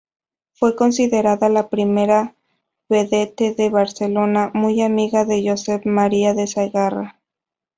[0.53, 2.33] Fue considerada la primera
[2.89, 7.21] vedette de Barcelona, muy amiga de Josep María de Segarra.